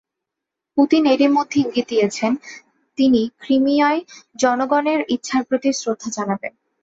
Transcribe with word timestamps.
Putin 0.77 1.03
এরই 1.05 1.29
মধ্যে 1.29 1.57
ইঙ্গিত 1.59 1.85
দিয়েছেন, 1.89 2.31
তিনি 2.97 3.21
ক্রিমিয়ার 3.37 3.97
জনগণের 4.35 4.99
ইচ্ছার 5.09 5.43
প্রতি 5.43 5.69
শ্রদ্ধা 5.73 6.09
জানাবেন। 6.17 6.53